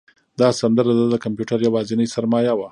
[0.39, 2.67] دا سندره د ده د کمپیوټر یوازینۍ سرمایه وه.